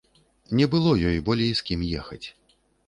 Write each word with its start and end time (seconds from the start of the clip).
Не 0.59 0.65
было 0.71 0.95
ёй 1.11 1.21
болей 1.29 1.53
з 1.61 1.69
кім 1.69 1.87
ехаць. 2.03 2.25